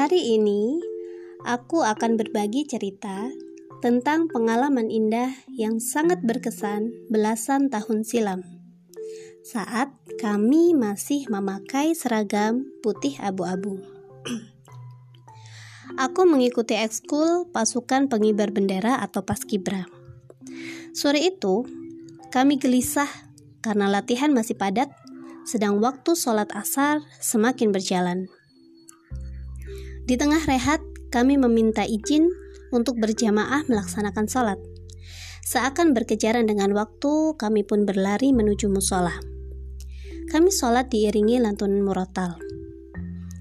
Hari 0.00 0.40
ini 0.40 0.80
aku 1.44 1.84
akan 1.84 2.16
berbagi 2.16 2.64
cerita 2.64 3.28
tentang 3.84 4.32
pengalaman 4.32 4.88
indah 4.88 5.28
yang 5.52 5.76
sangat 5.76 6.24
berkesan 6.24 6.88
belasan 7.12 7.68
tahun 7.68 8.00
silam. 8.08 8.40
Saat 9.44 9.92
kami 10.16 10.72
masih 10.72 11.28
memakai 11.28 11.92
seragam 11.92 12.64
putih 12.80 13.20
abu-abu. 13.20 13.76
aku 16.08 16.24
mengikuti 16.24 16.80
ekskul 16.80 17.52
pasukan 17.52 18.08
pengibar 18.08 18.56
bendera 18.56 19.04
atau 19.04 19.20
paskibra. 19.20 19.84
Sore 20.96 21.28
itu, 21.28 21.68
kami 22.32 22.56
gelisah 22.56 23.28
karena 23.60 23.92
latihan 23.92 24.32
masih 24.32 24.56
padat, 24.56 24.88
sedang 25.44 25.76
waktu 25.76 26.16
sholat 26.16 26.48
asar 26.56 27.04
semakin 27.20 27.68
berjalan. 27.68 28.39
Di 30.10 30.18
tengah 30.18 30.42
rehat, 30.42 30.82
kami 31.14 31.38
meminta 31.38 31.86
izin 31.86 32.26
untuk 32.74 32.98
berjamaah 32.98 33.62
melaksanakan 33.70 34.26
sholat. 34.26 34.58
Seakan 35.46 35.94
berkejaran 35.94 36.50
dengan 36.50 36.74
waktu, 36.74 37.38
kami 37.38 37.62
pun 37.62 37.86
berlari 37.86 38.34
menuju 38.34 38.66
musola. 38.66 39.14
Kami 40.34 40.50
sholat 40.50 40.90
diiringi 40.90 41.38
lantunan 41.38 41.86
murotal. 41.86 42.42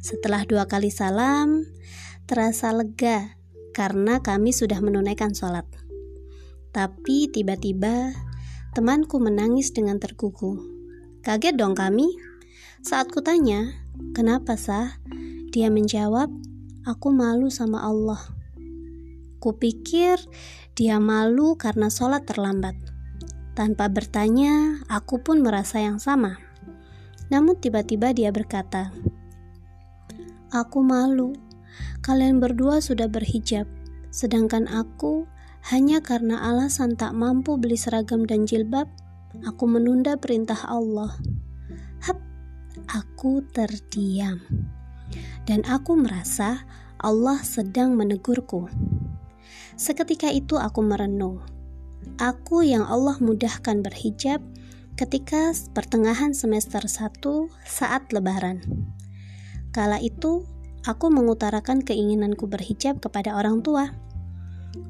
Setelah 0.00 0.48
dua 0.48 0.64
kali 0.64 0.88
salam, 0.88 1.68
terasa 2.24 2.72
lega 2.72 3.36
karena 3.76 4.24
kami 4.24 4.48
sudah 4.56 4.80
menunaikan 4.80 5.36
sholat. 5.36 5.68
Tapi 6.72 7.28
tiba-tiba 7.28 8.16
temanku 8.72 9.20
menangis 9.20 9.68
dengan 9.76 10.00
tergugu. 10.00 10.64
Kaget 11.20 11.60
dong 11.60 11.76
kami. 11.76 12.08
Saat 12.80 13.12
kutanya, 13.12 13.68
kenapa 14.16 14.56
sah? 14.56 14.96
Dia 15.52 15.68
menjawab, 15.68 16.53
Aku 16.84 17.16
malu 17.16 17.48
sama 17.48 17.80
Allah. 17.80 18.20
Kupikir 19.40 20.20
dia 20.76 21.00
malu 21.00 21.56
karena 21.56 21.88
sholat 21.88 22.28
terlambat. 22.28 22.76
Tanpa 23.56 23.88
bertanya, 23.88 24.84
aku 24.92 25.16
pun 25.24 25.40
merasa 25.40 25.80
yang 25.80 25.96
sama. 25.96 26.36
Namun 27.32 27.56
tiba-tiba 27.56 28.12
dia 28.12 28.28
berkata, 28.28 28.92
Aku 30.52 30.84
malu, 30.84 31.32
kalian 32.04 32.36
berdua 32.36 32.84
sudah 32.84 33.08
berhijab, 33.08 33.64
sedangkan 34.12 34.68
aku 34.68 35.24
hanya 35.72 36.04
karena 36.04 36.36
alasan 36.52 37.00
tak 37.00 37.16
mampu 37.16 37.56
beli 37.56 37.80
seragam 37.80 38.28
dan 38.28 38.44
jilbab, 38.44 38.92
aku 39.48 39.64
menunda 39.64 40.20
perintah 40.20 40.60
Allah. 40.68 41.16
Hap, 42.04 42.20
aku 42.92 43.40
terdiam 43.56 44.44
dan 45.44 45.64
aku 45.68 45.98
merasa 45.98 46.64
Allah 47.00 47.40
sedang 47.44 47.98
menegurku. 47.98 48.70
Seketika 49.74 50.30
itu 50.30 50.56
aku 50.56 50.80
merenung. 50.80 51.42
Aku 52.16 52.62
yang 52.62 52.86
Allah 52.86 53.18
mudahkan 53.18 53.82
berhijab 53.82 54.38
ketika 54.94 55.50
pertengahan 55.74 56.30
semester 56.30 56.86
1 56.86 57.10
saat 57.66 58.06
lebaran. 58.14 58.62
Kala 59.74 59.98
itu, 59.98 60.46
aku 60.86 61.10
mengutarakan 61.10 61.82
keinginanku 61.82 62.46
berhijab 62.46 63.02
kepada 63.02 63.34
orang 63.34 63.58
tua. 63.66 63.90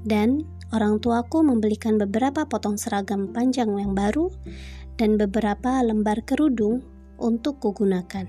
Dan 0.04 0.44
orang 0.76 1.00
tuaku 1.00 1.40
membelikan 1.40 1.96
beberapa 1.96 2.44
potong 2.44 2.76
seragam 2.76 3.32
panjang 3.32 3.72
yang 3.80 3.96
baru 3.96 4.28
dan 5.00 5.16
beberapa 5.16 5.80
lembar 5.80 6.20
kerudung 6.28 6.84
untuk 7.16 7.64
kugunakan. 7.64 8.28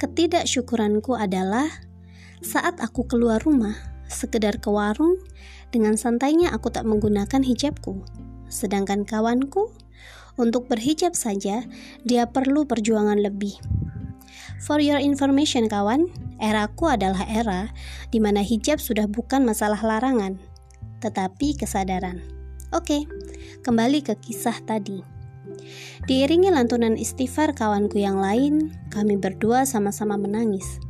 Ketidaksyukuranku 0.00 1.16
adalah 1.16 1.68
saat 2.42 2.78
aku 2.82 3.06
keluar 3.06 3.40
rumah, 3.42 3.74
sekedar 4.10 4.58
ke 4.58 4.68
warung, 4.68 5.16
dengan 5.72 5.96
santainya 5.96 6.52
aku 6.52 6.68
tak 6.68 6.84
menggunakan 6.84 7.40
hijabku. 7.40 8.04
Sedangkan 8.52 9.08
kawanku, 9.08 9.72
untuk 10.36 10.68
berhijab 10.68 11.12
saja, 11.12 11.64
dia 12.04 12.24
perlu 12.28 12.64
perjuangan 12.64 13.20
lebih. 13.20 13.56
For 14.62 14.78
your 14.78 15.02
information 15.02 15.66
kawan, 15.66 16.08
eraku 16.38 16.88
adalah 16.88 17.26
era 17.26 17.74
di 18.14 18.22
mana 18.22 18.40
hijab 18.40 18.78
sudah 18.78 19.10
bukan 19.10 19.42
masalah 19.42 19.80
larangan, 19.82 20.38
tetapi 21.02 21.58
kesadaran. 21.58 22.22
Oke, 22.72 23.04
kembali 23.66 24.00
ke 24.00 24.16
kisah 24.16 24.56
tadi. 24.64 25.21
Diiringi 26.06 26.50
lantunan 26.50 26.98
istighfar 26.98 27.54
kawanku 27.54 28.02
yang 28.02 28.18
lain, 28.18 28.74
kami 28.90 29.14
berdua 29.14 29.62
sama-sama 29.62 30.18
menangis 30.18 30.82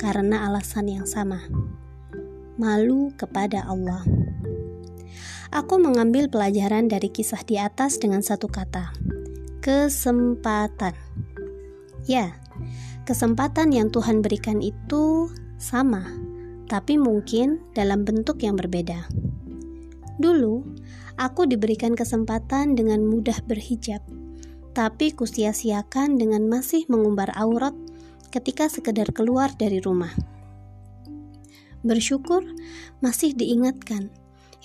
karena 0.00 0.48
alasan 0.48 0.88
yang 0.88 1.06
sama. 1.08 1.40
Malu 2.56 3.12
kepada 3.16 3.64
Allah. 3.66 4.04
Aku 5.54 5.78
mengambil 5.78 6.26
pelajaran 6.26 6.90
dari 6.90 7.08
kisah 7.08 7.40
di 7.46 7.60
atas 7.60 8.02
dengan 8.02 8.20
satu 8.20 8.50
kata. 8.50 8.90
Kesempatan. 9.62 10.92
Ya, 12.04 12.36
kesempatan 13.08 13.70
yang 13.72 13.88
Tuhan 13.88 14.20
berikan 14.20 14.60
itu 14.60 15.30
sama, 15.56 16.04
tapi 16.68 16.98
mungkin 17.00 17.62
dalam 17.72 18.04
bentuk 18.04 18.42
yang 18.44 18.58
berbeda. 18.58 19.08
Dulu, 20.20 20.62
aku 21.16 21.46
diberikan 21.46 21.94
kesempatan 21.94 22.74
dengan 22.74 23.06
mudah 23.06 23.38
berhijab, 23.46 24.02
tapi 24.74 25.14
kusia-siakan 25.14 26.18
dengan 26.18 26.46
masih 26.50 26.86
mengumbar 26.90 27.30
aurat 27.38 27.74
ketika 28.34 28.66
sekedar 28.66 29.10
keluar 29.14 29.50
dari 29.54 29.78
rumah. 29.78 30.10
Bersyukur 31.84 32.42
masih 33.04 33.36
diingatkan 33.36 34.10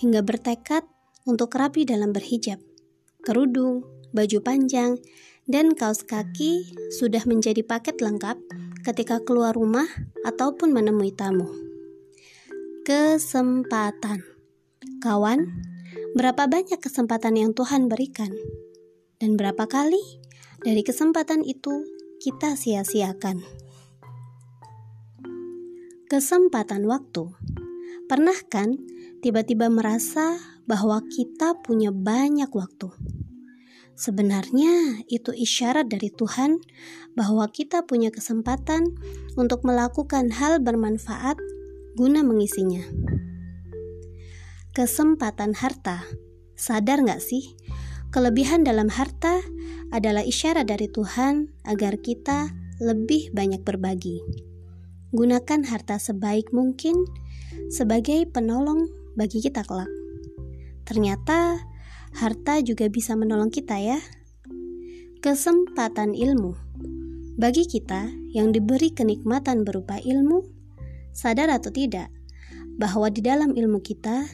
hingga 0.00 0.24
bertekad 0.24 0.82
untuk 1.28 1.52
rapi 1.52 1.84
dalam 1.84 2.10
berhijab. 2.16 2.58
Kerudung, 3.20 3.84
baju 4.16 4.38
panjang, 4.40 4.96
dan 5.44 5.76
kaos 5.76 6.02
kaki 6.02 6.72
sudah 6.96 7.20
menjadi 7.28 7.60
paket 7.60 8.00
lengkap 8.00 8.40
ketika 8.82 9.20
keluar 9.20 9.52
rumah 9.52 9.86
ataupun 10.24 10.72
menemui 10.72 11.12
tamu. 11.12 11.52
Kesempatan 12.88 14.24
Kawan, 15.00 15.69
berapa 16.10 16.50
banyak 16.50 16.82
kesempatan 16.82 17.38
yang 17.38 17.50
Tuhan 17.54 17.86
berikan? 17.86 18.34
Dan 19.20 19.38
berapa 19.38 19.68
kali 19.70 20.00
dari 20.64 20.82
kesempatan 20.82 21.46
itu 21.46 21.86
kita 22.18 22.58
sia-siakan? 22.58 23.44
Kesempatan 26.10 26.90
waktu. 26.90 27.30
Pernah 28.10 28.34
kan 28.50 28.74
tiba-tiba 29.22 29.70
merasa 29.70 30.34
bahwa 30.66 30.98
kita 31.06 31.54
punya 31.62 31.94
banyak 31.94 32.50
waktu? 32.50 32.90
Sebenarnya 33.94 35.04
itu 35.06 35.30
isyarat 35.30 35.86
dari 35.86 36.10
Tuhan 36.10 36.58
bahwa 37.14 37.46
kita 37.52 37.84
punya 37.86 38.08
kesempatan 38.08 38.96
untuk 39.36 39.62
melakukan 39.62 40.32
hal 40.32 40.58
bermanfaat 40.58 41.36
guna 41.94 42.24
mengisinya 42.24 42.80
kesempatan 44.70 45.58
harta. 45.58 46.06
Sadar 46.54 47.02
nggak 47.02 47.18
sih? 47.18 47.58
Kelebihan 48.14 48.62
dalam 48.62 48.86
harta 48.90 49.42
adalah 49.90 50.22
isyarat 50.22 50.66
dari 50.66 50.86
Tuhan 50.86 51.50
agar 51.66 51.98
kita 51.98 52.50
lebih 52.78 53.34
banyak 53.34 53.62
berbagi. 53.66 54.22
Gunakan 55.10 55.66
harta 55.66 55.98
sebaik 55.98 56.54
mungkin 56.54 57.02
sebagai 57.70 58.30
penolong 58.30 58.86
bagi 59.18 59.42
kita 59.42 59.66
kelak. 59.66 59.90
Ternyata 60.86 61.58
harta 62.14 62.62
juga 62.62 62.86
bisa 62.86 63.18
menolong 63.18 63.50
kita 63.50 63.78
ya. 63.78 63.98
Kesempatan 65.18 66.14
ilmu. 66.14 66.54
Bagi 67.38 67.66
kita 67.66 68.10
yang 68.30 68.54
diberi 68.54 68.94
kenikmatan 68.94 69.66
berupa 69.66 69.98
ilmu, 69.98 70.46
sadar 71.10 71.50
atau 71.50 71.74
tidak 71.74 72.10
bahwa 72.78 73.10
di 73.10 73.20
dalam 73.20 73.52
ilmu 73.52 73.82
kita 73.82 74.24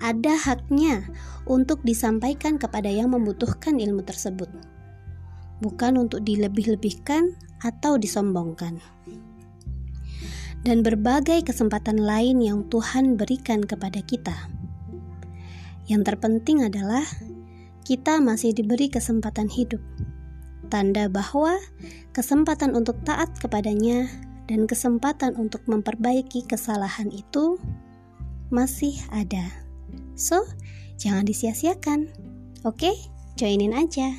ada 0.00 0.36
haknya 0.36 1.08
untuk 1.48 1.80
disampaikan 1.86 2.60
kepada 2.60 2.90
yang 2.90 3.12
membutuhkan 3.14 3.80
ilmu 3.80 4.04
tersebut, 4.04 4.48
bukan 5.64 5.96
untuk 5.96 6.24
dilebih-lebihkan 6.26 7.36
atau 7.64 7.96
disombongkan. 7.96 8.78
Dan 10.66 10.82
berbagai 10.82 11.46
kesempatan 11.46 12.02
lain 12.02 12.42
yang 12.42 12.66
Tuhan 12.66 13.14
berikan 13.14 13.62
kepada 13.62 14.02
kita. 14.02 14.34
Yang 15.86 16.02
terpenting 16.12 16.66
adalah 16.66 17.06
kita 17.86 18.18
masih 18.18 18.50
diberi 18.50 18.90
kesempatan 18.90 19.46
hidup, 19.46 19.78
tanda 20.66 21.06
bahwa 21.06 21.54
kesempatan 22.10 22.74
untuk 22.74 22.98
taat 23.06 23.30
kepadanya 23.38 24.10
dan 24.50 24.66
kesempatan 24.66 25.38
untuk 25.38 25.62
memperbaiki 25.70 26.42
kesalahan 26.50 27.14
itu 27.14 27.62
masih 28.50 28.98
ada. 29.14 29.65
So, 30.16 30.48
jangan 30.96 31.28
disia-siakan. 31.28 32.08
Oke, 32.64 32.90
joinin 33.36 33.76
aja. 33.76 34.16